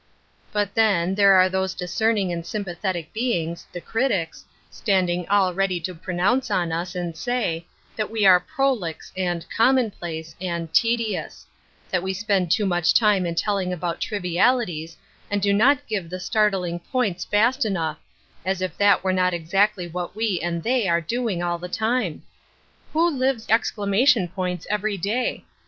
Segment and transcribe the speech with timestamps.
[0.51, 5.93] But, then, there are those discerning and sympathetic beings— the critics— standing all ready to
[5.93, 11.45] pronounce on us, and say, that we are "prolix" and "commonplace" and" tedious;"
[11.91, 14.97] that we spend too much time in tell ing about trivialities,
[15.29, 17.99] and do not give the start ling points fast enough,
[18.43, 22.23] as if that were not exactly what we and they are doing all the time!
[22.93, 25.45] Who lives exclamation points every day